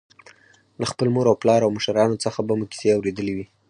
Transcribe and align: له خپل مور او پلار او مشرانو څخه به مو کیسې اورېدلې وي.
له 0.79 0.85
خپل 0.91 1.07
مور 1.15 1.25
او 1.31 1.35
پلار 1.41 1.61
او 1.63 1.71
مشرانو 1.77 2.21
څخه 2.25 2.39
به 2.47 2.53
مو 2.59 2.65
کیسې 2.71 2.89
اورېدلې 2.95 3.33
وي. 3.37 3.45